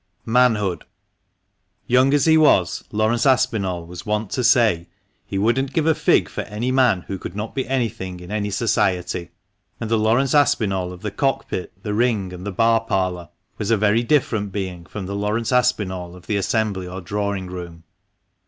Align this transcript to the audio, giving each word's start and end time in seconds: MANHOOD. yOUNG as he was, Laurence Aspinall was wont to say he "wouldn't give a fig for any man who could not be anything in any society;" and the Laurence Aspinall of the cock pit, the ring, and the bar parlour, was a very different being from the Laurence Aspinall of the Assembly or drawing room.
MANHOOD. 0.25 0.85
yOUNG 1.85 2.11
as 2.15 2.25
he 2.25 2.35
was, 2.35 2.83
Laurence 2.91 3.27
Aspinall 3.27 3.85
was 3.85 4.03
wont 4.03 4.31
to 4.31 4.43
say 4.43 4.87
he 5.27 5.37
"wouldn't 5.37 5.73
give 5.73 5.85
a 5.85 5.93
fig 5.93 6.27
for 6.27 6.41
any 6.45 6.71
man 6.71 7.01
who 7.01 7.19
could 7.19 7.35
not 7.35 7.53
be 7.53 7.67
anything 7.67 8.19
in 8.19 8.31
any 8.31 8.49
society;" 8.49 9.29
and 9.79 9.91
the 9.91 9.99
Laurence 9.99 10.33
Aspinall 10.33 10.91
of 10.91 11.01
the 11.03 11.11
cock 11.11 11.47
pit, 11.47 11.71
the 11.83 11.93
ring, 11.93 12.33
and 12.33 12.47
the 12.47 12.51
bar 12.51 12.81
parlour, 12.83 13.29
was 13.59 13.69
a 13.69 13.77
very 13.77 14.01
different 14.01 14.51
being 14.51 14.87
from 14.87 15.05
the 15.05 15.15
Laurence 15.15 15.51
Aspinall 15.51 16.15
of 16.15 16.25
the 16.25 16.35
Assembly 16.37 16.87
or 16.87 16.99
drawing 16.99 17.45
room. 17.45 17.83